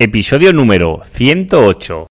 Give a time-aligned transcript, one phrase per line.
[0.00, 2.06] Episodio número 108.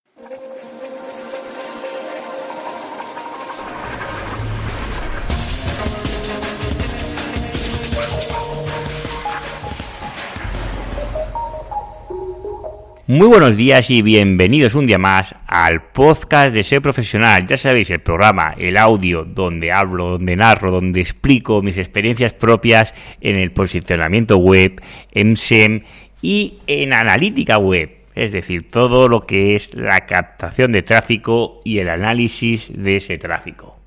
[13.10, 17.48] Muy buenos días y bienvenidos un día más al podcast de SEO Profesional.
[17.48, 22.94] Ya sabéis, el programa, el audio, donde hablo, donde narro, donde explico mis experiencias propias
[23.22, 24.82] en el posicionamiento web,
[25.14, 25.84] en SEM
[26.22, 27.92] y en analítica web.
[28.16, 33.18] Es decir, todo lo que es la captación de tráfico y el análisis de ese
[33.18, 33.78] tráfico.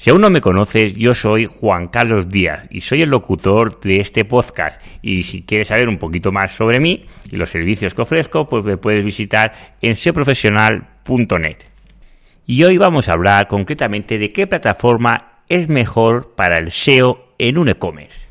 [0.00, 4.00] Si aún no me conoces, yo soy Juan Carlos Díaz y soy el locutor de
[4.00, 4.80] este podcast.
[5.02, 8.64] Y si quieres saber un poquito más sobre mí y los servicios que ofrezco, pues
[8.64, 11.56] me puedes visitar en seoprofesional.net.
[12.46, 17.58] Y hoy vamos a hablar concretamente de qué plataforma es mejor para el SEO en
[17.58, 18.26] un e-commerce.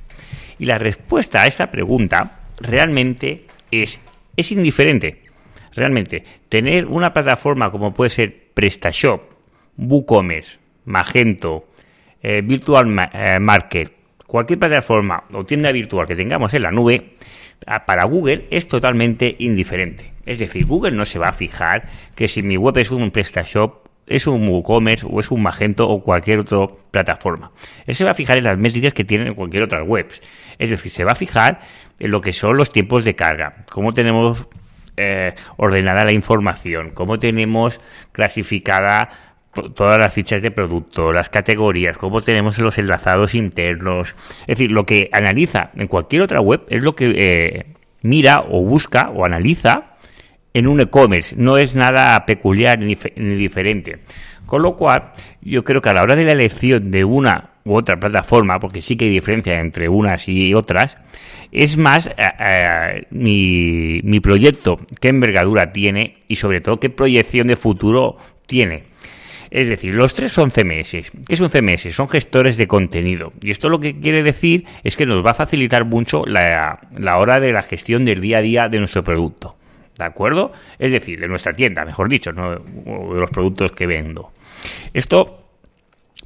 [0.57, 3.99] Y la respuesta a esta pregunta realmente es,
[4.35, 5.23] es indiferente.
[5.75, 9.21] Realmente, tener una plataforma como puede ser PrestaShop,
[9.77, 11.67] WooCommerce, Magento,
[12.21, 13.93] eh, Virtual eh, Market,
[14.25, 17.15] cualquier plataforma o tienda virtual que tengamos en la nube,
[17.85, 20.13] para Google es totalmente indiferente.
[20.25, 23.87] Es decir, Google no se va a fijar que si mi web es un PrestaShop,
[24.07, 27.51] es un WooCommerce o es un Magento o cualquier otra plataforma.
[27.85, 30.07] Él se va a fijar en las métricas que tienen cualquier otra web.
[30.57, 31.59] Es decir, se va a fijar
[31.99, 34.47] lo que son los tiempos de carga, cómo tenemos
[34.97, 37.79] eh, ordenada la información, cómo tenemos
[38.11, 39.09] clasificada
[39.75, 44.15] todas las fichas de producto, las categorías, cómo tenemos los enlazados internos.
[44.41, 47.65] Es decir, lo que analiza en cualquier otra web es lo que eh,
[48.01, 49.95] mira o busca o analiza
[50.53, 51.35] en un e-commerce.
[51.37, 53.99] No es nada peculiar ni, diferente.
[54.45, 55.11] Con lo cual,
[55.41, 58.81] yo creo que a la hora de la elección de una u otra plataforma, porque
[58.81, 60.97] sí que hay diferencia entre unas y otras,
[61.51, 67.47] es más eh, eh, mi, mi proyecto, qué envergadura tiene y sobre todo qué proyección
[67.47, 68.17] de futuro
[68.47, 68.89] tiene.
[69.51, 70.91] Es decir, los tres son CMS.
[70.91, 71.93] ¿Qué es un CMS?
[71.93, 73.33] Son gestores de contenido.
[73.41, 76.79] Y esto lo que quiere decir es que nos va a facilitar mucho la,
[77.17, 79.55] hora de la gestión del día a día de nuestro producto.
[79.97, 80.51] ¿De acuerdo?
[80.77, 84.31] Es decir, de nuestra tienda, mejor dicho, no de los productos que vendo.
[84.93, 85.48] Esto,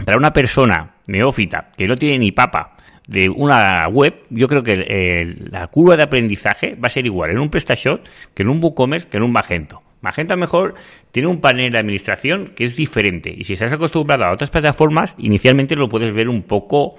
[0.05, 2.75] para una persona neófita que no tiene ni papa
[3.07, 7.39] de una web, yo creo que la curva de aprendizaje va a ser igual en
[7.39, 8.01] un PrestaShop
[8.33, 9.81] que en un WooCommerce que en un Magento.
[10.01, 10.75] Magento mejor
[11.11, 15.15] tiene un panel de administración que es diferente y si estás acostumbrado a otras plataformas,
[15.17, 16.95] inicialmente lo puedes ver un poco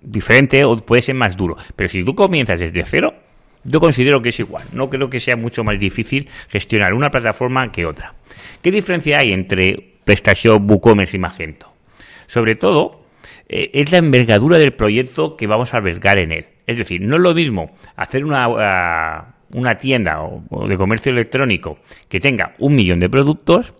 [0.00, 1.56] diferente o puede ser más duro.
[1.76, 3.14] Pero si tú comienzas desde cero,
[3.64, 4.64] yo considero que es igual.
[4.72, 8.14] No creo que sea mucho más difícil gestionar una plataforma que otra.
[8.62, 11.71] ¿Qué diferencia hay entre PrestaShop, WooCommerce y Magento?
[12.32, 13.04] Sobre todo,
[13.46, 16.46] eh, es la envergadura del proyecto que vamos a albergar en él.
[16.66, 22.20] Es decir, no es lo mismo hacer una, una tienda o, de comercio electrónico que
[22.20, 23.74] tenga un millón de productos,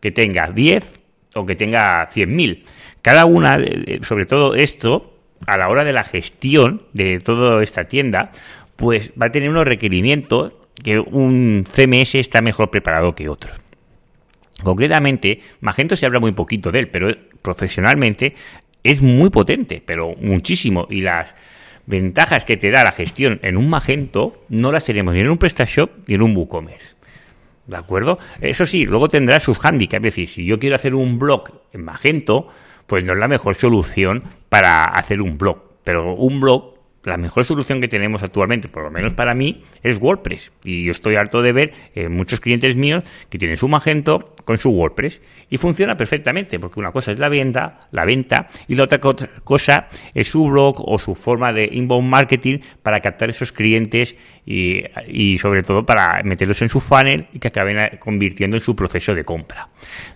[0.00, 0.90] que tenga 10
[1.34, 2.64] o que tenga 100.000.
[3.02, 3.58] Cada una,
[4.00, 5.12] sobre todo esto,
[5.46, 8.32] a la hora de la gestión de toda esta tienda,
[8.76, 13.60] pues va a tener unos requerimientos que un CMS está mejor preparado que otros.
[14.62, 18.34] Concretamente, Magento se habla muy poquito de él, pero profesionalmente
[18.82, 20.86] es muy potente, pero muchísimo.
[20.90, 21.34] Y las
[21.86, 25.38] ventajas que te da la gestión en un Magento no las tenemos ni en un
[25.38, 26.96] PrestaShop ni en un WooCommerce.
[27.66, 28.18] ¿De acuerdo?
[28.40, 29.98] Eso sí, luego tendrá sus handicaps.
[29.98, 32.48] Es decir, si yo quiero hacer un blog en Magento,
[32.86, 35.58] pues no es la mejor solución para hacer un blog.
[35.84, 36.77] Pero un blog
[37.08, 40.52] la mejor solución que tenemos actualmente, por lo menos para mí, es WordPress.
[40.64, 44.58] Y yo estoy harto de ver eh, muchos clientes míos que tienen su Magento con
[44.58, 45.20] su WordPress
[45.50, 49.88] y funciona perfectamente, porque una cosa es la venta, la venta y la otra cosa
[50.14, 54.16] es su blog o su forma de inbound marketing para captar esos clientes
[54.46, 58.74] y, y sobre todo para meterlos en su funnel y que acaben convirtiendo en su
[58.74, 59.68] proceso de compra.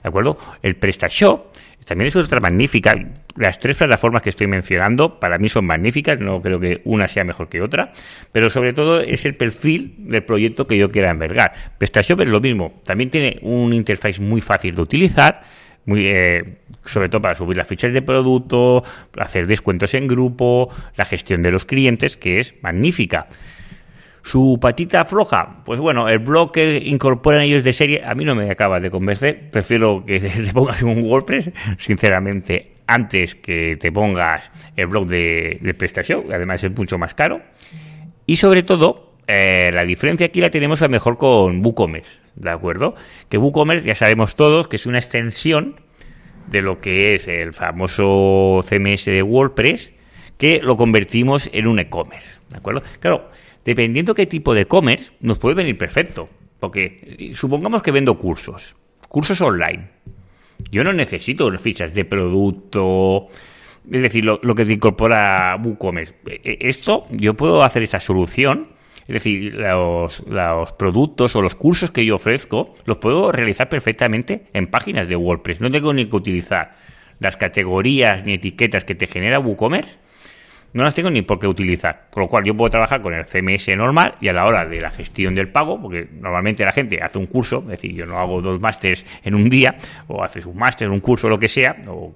[0.02, 0.38] ¿De acuerdo?
[0.62, 1.52] El PrestaShop
[1.84, 2.94] también es otra magnífica.
[3.36, 7.24] Las tres plataformas que estoy mencionando para mí son magníficas, no creo que una sea
[7.24, 7.92] mejor que otra,
[8.30, 11.52] pero sobre todo es el perfil del proyecto que yo quiera envergar.
[11.78, 15.42] PrestaShop es lo mismo, también tiene un interface muy fácil de utilizar,
[15.84, 18.84] muy, eh, sobre todo para subir las fichas de producto,
[19.18, 23.28] hacer descuentos en grupo, la gestión de los clientes, que es magnífica.
[24.22, 28.34] Su patita floja, pues bueno, el blog que incorporan ellos de serie a mí no
[28.34, 29.50] me acaba de convencer.
[29.50, 35.74] Prefiero que te pongas un WordPress, sinceramente, antes que te pongas el blog de, de
[35.74, 37.40] PrestaShop, además es mucho más caro.
[38.26, 42.94] Y sobre todo, eh, la diferencia aquí la tenemos a mejor con WooCommerce, ¿de acuerdo?
[43.28, 45.80] Que WooCommerce ya sabemos todos que es una extensión
[46.48, 49.92] de lo que es el famoso CMS de WordPress,
[50.38, 52.82] que lo convertimos en un e-commerce, ¿de acuerdo?
[52.98, 53.30] Claro,
[53.64, 56.28] dependiendo qué tipo de e-commerce, nos puede venir perfecto.
[56.60, 58.76] Porque eh, supongamos que vendo cursos,
[59.08, 59.88] cursos online.
[60.70, 63.28] Yo no necesito fichas de producto,
[63.90, 66.14] es decir, lo, que se incorpora WooCommerce.
[66.26, 68.68] E, e, esto, yo puedo hacer esa solución,
[69.08, 74.46] es decir, los, los, productos o los cursos que yo ofrezco, los puedo realizar perfectamente
[74.52, 75.60] en páginas de WordPress.
[75.60, 76.76] No tengo ni que utilizar
[77.18, 79.98] las categorías ni etiquetas que te genera WooCommerce
[80.74, 82.06] no las tengo ni por qué utilizar.
[82.10, 84.80] Con lo cual yo puedo trabajar con el CMS normal y a la hora de
[84.80, 88.18] la gestión del pago, porque normalmente la gente hace un curso, es decir, yo no
[88.18, 89.76] hago dos másters en un día,
[90.08, 92.14] o haces un máster, un curso, lo que sea, o,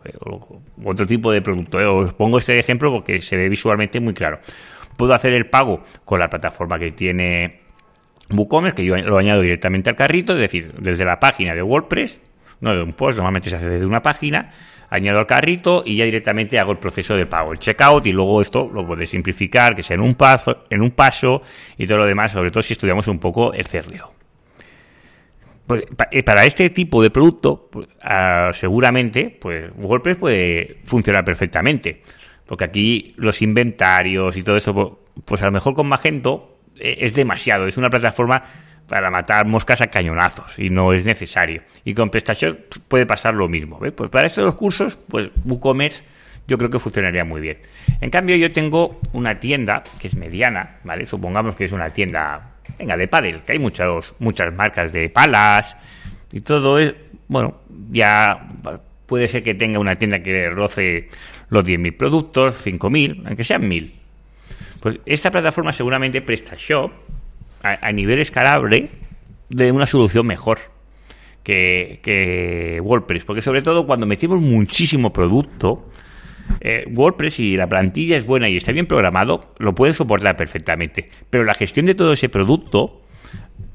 [0.84, 1.80] otro tipo de producto.
[1.80, 1.86] ¿eh?
[1.86, 4.40] Os pongo este ejemplo porque se ve visualmente muy claro.
[4.96, 7.60] Puedo hacer el pago con la plataforma que tiene
[8.30, 12.20] WooCommerce, que yo lo añado directamente al carrito, es decir, desde la página de WordPress,
[12.60, 14.52] no un post, normalmente se hace desde una página,
[14.90, 18.40] añado al carrito y ya directamente hago el proceso de pago, el checkout y luego
[18.40, 21.42] esto lo puedes simplificar, que sea en un paso, en un paso
[21.76, 24.12] y todo lo demás, sobre todo si estudiamos un poco el CRO.
[25.66, 32.02] Pues, eh, para este tipo de producto, pues, ah, seguramente, pues WordPress puede funcionar perfectamente.
[32.46, 37.14] Porque aquí los inventarios y todo pues, pues a lo mejor con Magento eh, es
[37.14, 37.66] demasiado.
[37.66, 38.44] Es una plataforma
[38.88, 41.62] para matar moscas a cañonazos y no es necesario.
[41.84, 43.78] Y con PrestaShop puede pasar lo mismo.
[43.78, 46.04] Pues para estos cursos, pues WooCommerce
[46.46, 47.58] yo creo que funcionaría muy bien.
[48.00, 51.06] En cambio, yo tengo una tienda que es mediana, ¿vale?
[51.06, 55.76] Supongamos que es una tienda, venga, de pádel, que hay muchas muchas marcas de palas
[56.32, 56.94] y todo es,
[57.28, 57.60] bueno,
[57.90, 58.48] ya
[59.06, 61.08] puede ser que tenga una tienda que roce
[61.48, 63.90] los 10.000 productos, 5.000, aunque sean 1.000.
[64.80, 66.92] Pues esta plataforma seguramente PrestaShop
[67.62, 68.90] a, nivel escalable
[69.48, 70.58] de una solución mejor
[71.42, 75.90] que, WordPress, porque sobre todo cuando metemos muchísimo producto,
[76.60, 81.10] eh, WordPress y la plantilla es buena y está bien programado, lo puede soportar perfectamente.
[81.30, 83.02] Pero la gestión de todo ese producto,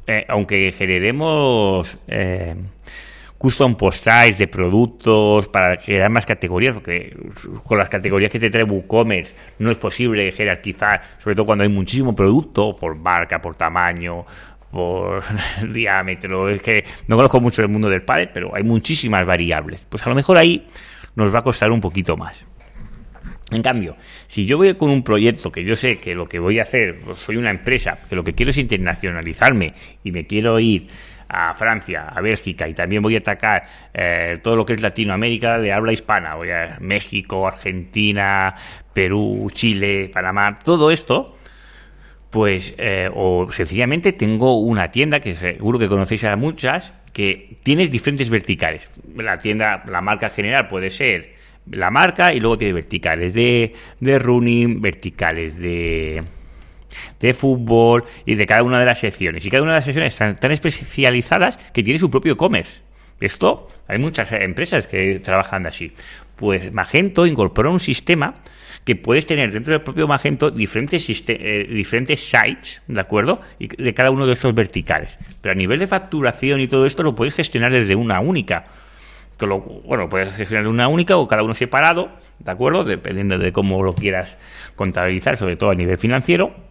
[0.07, 2.55] eh, aunque generemos eh,
[3.41, 7.17] custom post de productos para crear más categorías, porque
[7.63, 11.69] con las categorías que te trae WooCommerce no es posible jerarquizar, sobre todo cuando hay
[11.69, 14.25] muchísimo producto, por marca, por tamaño,
[14.69, 15.23] por
[15.73, 16.49] diámetro.
[16.49, 19.83] Es que no conozco mucho el mundo del padre, pero hay muchísimas variables.
[19.89, 20.67] Pues a lo mejor ahí
[21.15, 22.45] nos va a costar un poquito más.
[23.49, 23.97] En cambio,
[24.27, 26.99] si yo voy con un proyecto que yo sé que lo que voy a hacer,
[27.03, 29.73] pues soy una empresa, que lo que quiero es internacionalizarme
[30.03, 30.87] y me quiero ir
[31.31, 33.63] a Francia, a Bélgica y también voy a atacar
[33.93, 38.53] eh, todo lo que es Latinoamérica de habla hispana, voy a México, Argentina,
[38.93, 41.37] Perú, Chile, Panamá, todo esto,
[42.29, 47.87] pues, eh, o sencillamente tengo una tienda que seguro que conocéis a muchas, que tiene
[47.87, 48.89] diferentes verticales.
[49.15, 51.35] La tienda, la marca general puede ser
[51.69, 56.23] la marca y luego tiene verticales de, de running, verticales de
[57.19, 59.45] de fútbol y de cada una de las secciones.
[59.45, 62.81] Y cada una de las secciones están tan especializadas que tiene su propio e-commerce.
[63.21, 65.93] Esto, hay muchas empresas que trabajan así.
[66.35, 68.33] Pues Magento incorpora un sistema
[68.83, 73.41] que puedes tener dentro del propio Magento diferentes, eh, diferentes sites, ¿de acuerdo?
[73.59, 75.19] Y de cada uno de estos verticales.
[75.39, 78.63] Pero a nivel de facturación y todo esto lo puedes gestionar desde una única.
[79.85, 82.83] Bueno, puedes gestionar una única o cada uno separado, ¿de acuerdo?
[82.83, 84.37] Dependiendo de cómo lo quieras
[84.75, 86.70] contabilizar, sobre todo a nivel financiero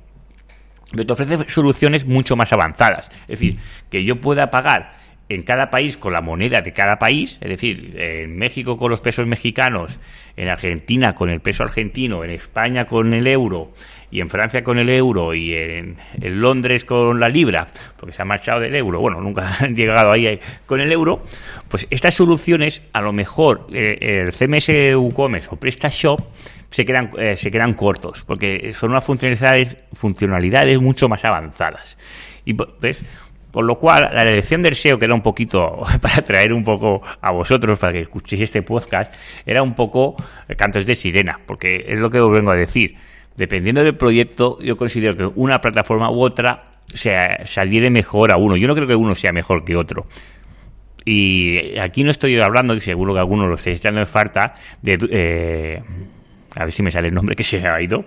[0.92, 3.08] pero te ofrece soluciones mucho más avanzadas.
[3.22, 3.58] Es decir,
[3.90, 5.00] que yo pueda pagar
[5.30, 9.00] en cada país con la moneda de cada país, es decir, en México con los
[9.00, 10.00] pesos mexicanos,
[10.36, 13.72] en Argentina con el peso argentino, en España con el euro,
[14.10, 18.24] y en Francia con el euro, y en, Londres con la libra, porque se ha
[18.24, 21.22] marchado del euro, bueno, nunca han llegado ahí con el euro,
[21.68, 26.22] pues estas soluciones, a lo mejor eh, el CMS WooCommerce o PrestaShop,
[26.70, 31.98] se quedan, eh, se quedan cortos, porque son unas funcionalidades, funcionalidades mucho más avanzadas.
[32.44, 33.02] Y pues,
[33.50, 37.02] por lo cual, la elección del SEO, que era un poquito para traer un poco
[37.20, 39.12] a vosotros, para que escuchéis este podcast,
[39.44, 40.16] era un poco
[40.56, 42.96] cantos de sirena, porque es lo que os vengo a decir.
[43.36, 48.56] Dependiendo del proyecto, yo considero que una plataforma u otra se saliere mejor a uno.
[48.56, 50.06] Yo no creo que uno sea mejor que otro.
[51.04, 54.98] Y aquí no estoy hablando, y seguro que algunos lo estáis echando en falta, de.
[55.10, 55.82] Eh,
[56.56, 58.06] a ver si me sale el nombre que se ha ido,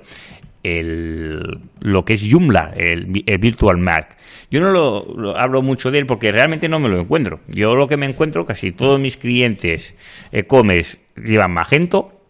[0.64, 4.18] el, lo que es Joomla, el, Virtual Mac.
[4.50, 7.42] Yo no lo, hablo mucho de él porque realmente no me lo encuentro.
[7.48, 9.96] Yo lo que me encuentro, casi todos mis clientes
[10.32, 12.22] e-commerce llevan Magento,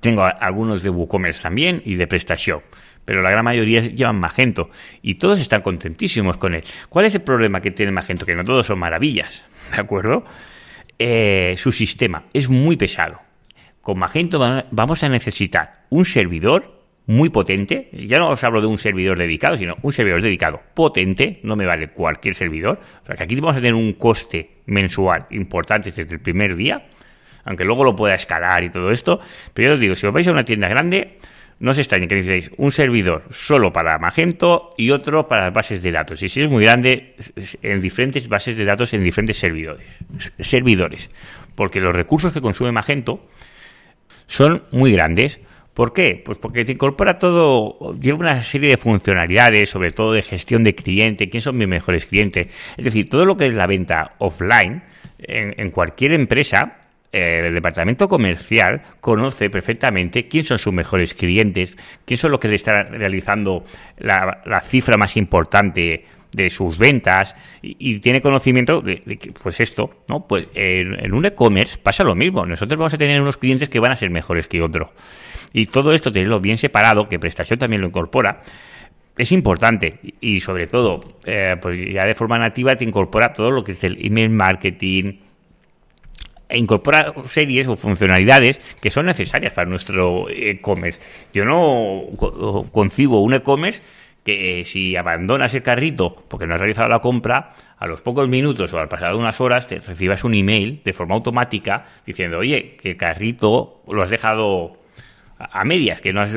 [0.00, 2.62] tengo algunos de WooCommerce también y de PrestaShop,
[3.04, 4.70] pero la gran mayoría llevan Magento
[5.02, 6.64] y todos están contentísimos con él.
[6.88, 8.26] ¿Cuál es el problema que tiene Magento?
[8.26, 10.24] Que no todos son maravillas, ¿de acuerdo?
[10.98, 13.31] Eh, su sistema es muy pesado
[13.82, 14.38] con Magento
[14.70, 17.90] vamos a necesitar un servidor muy potente.
[17.92, 21.40] Ya no os hablo de un servidor dedicado, sino un servidor dedicado potente.
[21.42, 22.80] No me vale cualquier servidor.
[23.02, 26.86] O sea que aquí vamos a tener un coste mensual importante desde el primer día.
[27.44, 29.18] Aunque luego lo pueda escalar y todo esto.
[29.52, 31.18] Pero yo os digo, si os vais a una tienda grande,
[31.58, 35.82] no se extrañe que necesitéis un servidor solo para Magento y otro para las bases
[35.82, 36.22] de datos.
[36.22, 37.16] Y si es muy grande,
[37.62, 39.86] en diferentes bases de datos, en diferentes servidores.
[40.38, 41.10] servidores.
[41.56, 43.26] Porque los recursos que consume Magento
[44.32, 45.40] son muy grandes.
[45.74, 46.22] ¿Por qué?
[46.24, 50.74] Pues porque te incorpora todo, lleva una serie de funcionalidades, sobre todo de gestión de
[50.74, 52.48] cliente, quién son mis mejores clientes.
[52.76, 54.82] Es decir, todo lo que es la venta offline
[55.18, 56.78] en, cualquier empresa,
[57.12, 62.48] eh, el departamento comercial conoce perfectamente quién son sus mejores clientes, quién son los que
[62.48, 63.64] le están realizando
[63.98, 69.90] la, la cifra más importante de sus ventas y, tiene conocimiento de, que, pues esto,
[70.08, 70.26] ¿no?
[70.26, 72.46] Pues en, un e-commerce pasa lo mismo.
[72.46, 74.88] Nosotros vamos a tener unos clientes que van a ser mejores que otros.
[75.52, 78.42] Y todo esto, tenerlo bien separado, que prestación también lo incorpora,
[79.16, 83.62] es importante y sobre todo, eh, pues ya de forma nativa te incorpora todo lo
[83.62, 85.18] que es el email marketing,
[86.52, 91.00] e incorpora series o funcionalidades que son necesarias para nuestro e-commerce.
[91.32, 92.04] Yo no
[92.70, 93.82] concibo un e-commerce
[94.24, 98.28] que eh, si abandonas el carrito porque no has realizado la compra, a los pocos
[98.28, 102.76] minutos o al pasar unas horas te recibas un email de forma automática diciendo, oye,
[102.80, 104.76] que el carrito lo has dejado
[105.36, 106.36] a medias, que no has,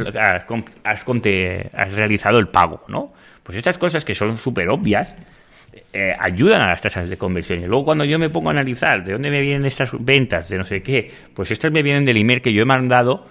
[0.83, 3.13] has, realizado el pago, ¿no?
[3.43, 5.15] Pues estas cosas que son súper obvias
[5.93, 7.61] eh, ayudan a las tasas de conversión.
[7.61, 10.57] Y luego cuando yo me pongo a analizar de dónde me vienen estas ventas, de
[10.57, 13.27] no sé qué, pues estas me vienen del email que yo he mandado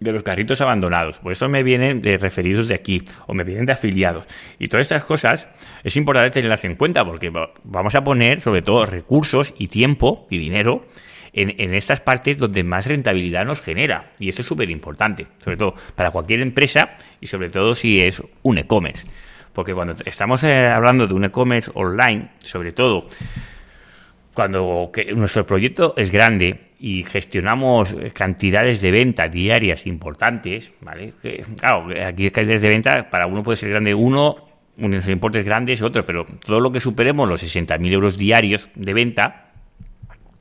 [0.00, 1.18] de los carritos abandonados.
[1.18, 4.26] Por eso me vienen de referidos de aquí o me vienen de afiliados.
[4.58, 5.48] Y todas estas cosas
[5.82, 7.32] es importante tenerlas en cuenta porque
[7.64, 10.86] vamos a poner sobre todo recursos y tiempo y dinero
[11.32, 14.10] en, en estas partes donde más rentabilidad nos genera.
[14.18, 18.22] Y eso es súper importante, sobre todo para cualquier empresa y sobre todo si es
[18.42, 19.06] un e-commerce.
[19.52, 23.08] Porque cuando estamos eh, hablando de un e-commerce online, sobre todo
[24.32, 31.12] cuando nuestro proyecto es grande y gestionamos cantidades de venta diarias importantes, ¿vale?
[31.58, 34.36] claro, aquí cantidades de venta para uno puede ser grande uno,
[34.76, 39.50] unos importes grandes otro, pero todo lo que superemos los 60.000 euros diarios de venta,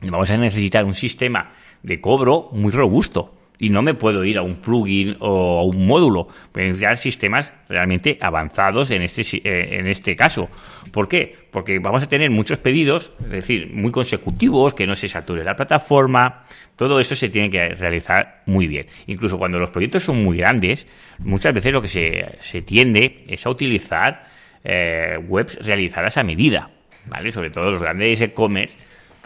[0.01, 4.41] vamos a necesitar un sistema de cobro muy robusto y no me puedo ir a
[4.41, 6.27] un plugin o a un módulo.
[6.51, 10.49] Pueden ser sistemas realmente avanzados en este, eh, en este caso.
[10.91, 11.35] ¿Por qué?
[11.51, 15.55] Porque vamos a tener muchos pedidos, es decir, muy consecutivos, que no se sature la
[15.55, 16.45] plataforma.
[16.75, 18.85] Todo esto se tiene que realizar muy bien.
[19.07, 20.87] Incluso cuando los proyectos son muy grandes,
[21.19, 24.27] muchas veces lo que se, se tiende es a utilizar
[24.63, 26.69] eh, webs realizadas a medida.
[27.05, 27.31] ¿Vale?
[27.31, 28.75] Sobre todo los grandes e-commerce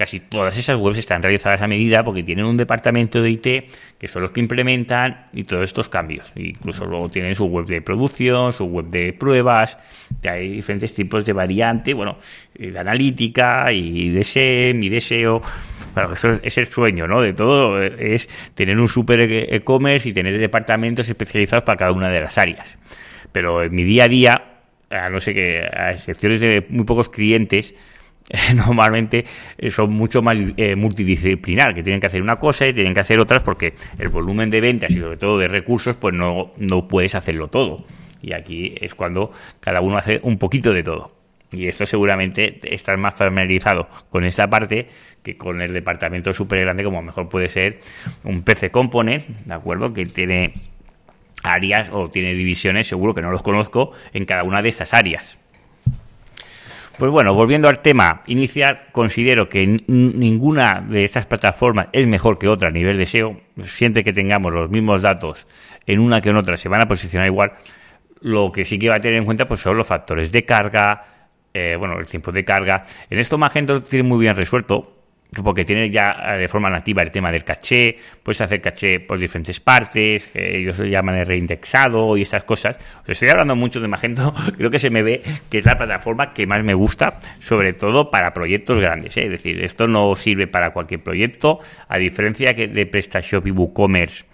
[0.01, 3.48] casi todas esas webs están realizadas a medida porque tienen un departamento de IT
[4.00, 6.34] que son los que implementan y todos estos cambios.
[6.36, 9.77] Incluso luego tienen su web de producción, su web de pruebas,
[10.27, 12.17] hay diferentes tipos de variante, bueno,
[12.55, 15.39] de analítica y de SEM y de SEO.
[15.93, 17.22] Bueno, eso es el sueño, ¿no?
[17.22, 22.22] De todo es tener un super e-commerce y tener departamentos especializados para cada una de
[22.22, 22.75] las áreas.
[23.31, 24.43] Pero en mi día a día,
[24.89, 27.75] a no sé que, a excepciones de muy pocos clientes,
[28.56, 29.26] normalmente
[29.58, 33.02] eh, son mucho más eh, multidisciplinar, que tienen que hacer una cosa y tienen que
[33.02, 36.88] hacer otras porque el volumen de ventas y sobre todo de recursos, pues no, no
[36.88, 37.86] puedes hacerlo todo.
[38.22, 41.12] Y aquí es cuando cada uno hace un poquito de todo.
[41.52, 44.88] Y esto seguramente estás más familiarizado con esta parte
[45.22, 47.82] que con el departamento súper grande, como mejor puede ser
[48.24, 49.94] un PC Component, ¿de acuerdo?
[49.94, 50.54] Que tiene
[51.44, 55.41] áreas o tiene divisiones, seguro que no los conozco, en cada una de estas áreas.
[57.01, 62.48] Pues bueno, volviendo al tema inicial, considero que ninguna de estas plataformas es mejor que
[62.48, 63.41] otra a nivel de SEO.
[63.63, 65.48] Siempre que tengamos los mismos datos
[65.88, 67.53] en una que en otra se van a posicionar igual.
[68.20, 71.31] Lo que sí que va a tener en cuenta pues son los factores de carga,
[71.55, 72.86] eh, bueno, el tiempo de carga.
[73.10, 75.00] En esto Magento tiene muy bien resuelto
[75.44, 79.18] porque tiene ya eh, de forma nativa el tema del caché, puedes hacer caché por
[79.18, 82.78] diferentes partes, ellos lo llaman el reindexado y estas cosas.
[83.04, 86.34] Os estoy hablando mucho de Magento, creo que se me ve que es la plataforma
[86.34, 89.16] que más me gusta, sobre todo para proyectos grandes.
[89.18, 89.26] ¿eh?
[89.26, 94.31] Es decir, esto no sirve para cualquier proyecto, a diferencia que de PrestaShop y WooCommerce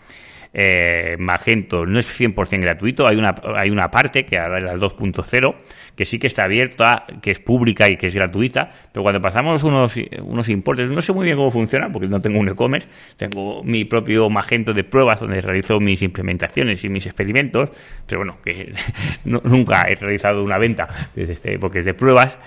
[0.54, 4.76] eh, Magento no es 100% gratuito, hay una, hay una parte que ahora es la
[4.76, 5.56] 2.0
[5.96, 9.64] que sí que está abierta, que es pública y que es gratuita, pero cuando pasamos
[9.64, 12.88] unos, unos importes, no sé muy bien cómo funciona porque no tengo un e-commerce,
[13.18, 17.70] tengo mi propio Magento de pruebas donde realizo mis implementaciones y mis experimentos,
[18.06, 18.74] pero bueno, que
[19.26, 22.38] nunca he realizado una venta desde este, porque es de pruebas,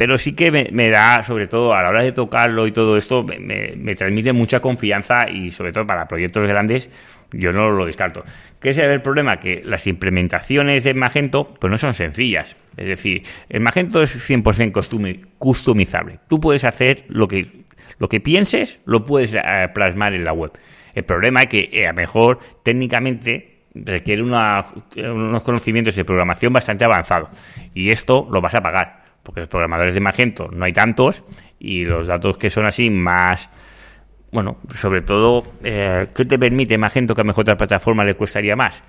[0.00, 3.22] pero sí que me, da, sobre todo a la hora de tocarlo y todo esto,
[3.22, 6.88] me, transmite mucha confianza y sobre todo para proyectos grandes
[7.32, 8.24] yo no lo descarto.
[8.62, 9.36] ¿Qué es el problema?
[9.36, 12.56] Que las implementaciones de Magento pues no son sencillas.
[12.78, 16.18] Es decir, el Magento es 100% customizable.
[16.28, 17.64] Tú puedes hacer lo que,
[17.98, 20.52] lo que pienses, lo puedes eh, plasmar en la web.
[20.94, 26.86] El problema es que eh, a lo mejor técnicamente requiere unos conocimientos de programación bastante
[26.86, 27.28] avanzados.
[27.74, 31.24] Y esto lo vas a pagar porque los programadores de Magento no hay tantos
[31.58, 33.50] y los datos que son así más
[34.32, 38.54] bueno, sobre todo, eh, ¿qué te permite Magento que a mejor otra plataforma le costaría
[38.54, 38.82] más?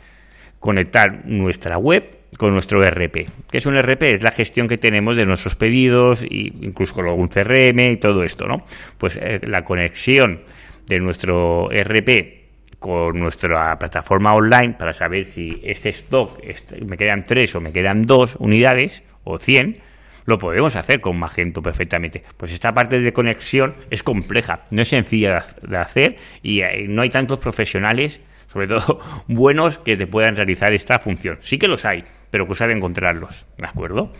[0.59, 3.27] Conectar nuestra web con nuestro RP.
[3.49, 4.03] ¿Qué es un RP?
[4.03, 8.23] Es la gestión que tenemos de nuestros pedidos, e incluso con algún CRM y todo
[8.23, 8.65] esto, ¿no?
[8.99, 10.41] Pues eh, la conexión
[10.85, 12.41] de nuestro RP
[12.77, 17.71] con nuestra plataforma online para saber si este stock este, me quedan tres o me
[17.71, 19.90] quedan dos unidades o 100
[20.31, 22.23] lo podemos hacer con Magento perfectamente.
[22.37, 27.01] Pues esta parte de conexión es compleja, no es sencilla de hacer y eh, no
[27.01, 28.21] hay tantos profesionales,
[28.51, 31.37] sobre todo buenos, que te puedan realizar esta función.
[31.41, 34.13] Sí que los hay, pero cosa de encontrarlos, ¿de acuerdo?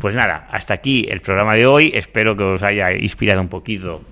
[0.00, 1.92] Pues nada, hasta aquí el programa de hoy.
[1.94, 4.02] Espero que os haya inspirado un poquito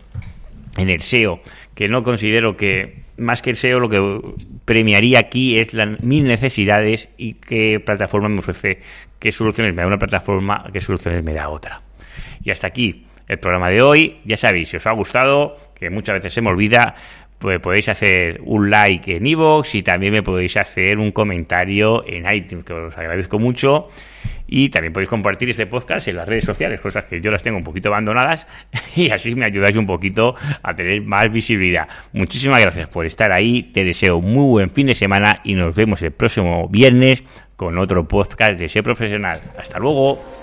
[0.76, 1.40] en el SEO,
[1.74, 4.20] que no considero que más que el SEO lo que
[4.64, 8.80] premiaría aquí es mis necesidades y qué plataforma me ofrece,
[9.22, 11.80] qué soluciones me da una plataforma, qué soluciones me da otra.
[12.42, 14.20] Y hasta aquí el programa de hoy.
[14.24, 16.96] Ya sabéis, si os ha gustado, que muchas veces se me olvida,
[17.42, 22.32] pues podéis hacer un like en iVoox y también me podéis hacer un comentario en
[22.32, 23.88] iTunes, que os agradezco mucho.
[24.46, 27.58] Y también podéis compartir este podcast en las redes sociales, cosas que yo las tengo
[27.58, 28.46] un poquito abandonadas
[28.96, 31.88] y así me ayudáis un poquito a tener más visibilidad.
[32.12, 36.00] Muchísimas gracias por estar ahí, te deseo muy buen fin de semana y nos vemos
[36.02, 37.24] el próximo viernes
[37.56, 39.40] con otro podcast de Ser Profesional.
[39.58, 40.41] Hasta luego.